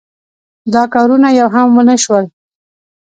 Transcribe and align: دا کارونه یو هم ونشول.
دا 0.73 0.83
کارونه 0.93 1.29
یو 1.39 1.47
هم 1.55 1.67
ونشول. 1.73 2.25